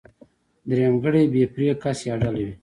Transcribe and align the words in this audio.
درېمګړی 0.69 1.23
بې 1.33 1.43
پرې 1.53 1.69
کس 1.83 1.97
يا 2.07 2.15
ډله 2.21 2.41
وي. 2.47 2.53